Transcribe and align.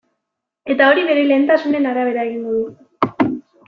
Eta 0.75 0.87
hori 0.93 1.03
bere 1.11 1.27
lehentasunen 1.33 1.89
arabera 1.93 2.27
egingo 2.33 2.61
du. 2.61 3.35